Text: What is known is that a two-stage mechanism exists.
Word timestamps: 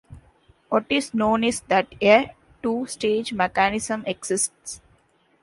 What 0.69 0.85
is 0.89 1.13
known 1.13 1.43
is 1.43 1.59
that 1.67 1.93
a 2.01 2.33
two-stage 2.63 3.33
mechanism 3.33 4.03
exists. 4.07 4.81